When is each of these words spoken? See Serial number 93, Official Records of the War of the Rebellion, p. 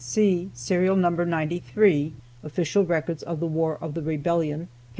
See 0.03 0.49
Serial 0.55 0.95
number 0.95 1.27
93, 1.27 2.13
Official 2.41 2.83
Records 2.83 3.21
of 3.21 3.39
the 3.39 3.45
War 3.45 3.77
of 3.83 3.93
the 3.93 4.01
Rebellion, 4.01 4.61
p. 4.61 4.67